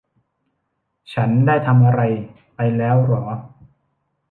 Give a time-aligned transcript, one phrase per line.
[1.13, 2.01] ฉันได้ทำอะไร
[2.55, 3.23] ไปแล้วหรอ